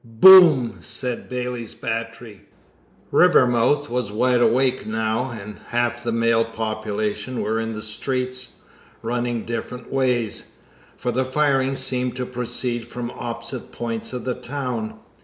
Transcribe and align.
"BOOM!" 0.03 0.77
said 0.79 1.29
Bailey's 1.29 1.75
Battery. 1.75 2.45
Rivermouth 3.11 3.87
was 3.87 4.11
wide 4.11 4.41
awake 4.41 4.87
now, 4.87 5.29
and 5.29 5.59
half 5.67 6.03
the 6.03 6.11
male 6.11 6.43
population 6.43 7.39
were 7.39 7.59
in 7.59 7.73
the 7.73 7.83
streets, 7.83 8.53
running 9.03 9.45
different 9.45 9.91
ways, 9.93 10.53
for 10.97 11.11
the 11.11 11.23
firing 11.23 11.75
seemed 11.75 12.15
to 12.15 12.25
proceed 12.25 12.87
from 12.87 13.11
opposite 13.11 13.71
points 13.71 14.11
of 14.11 14.23
the 14.25 14.33
town. 14.33 14.95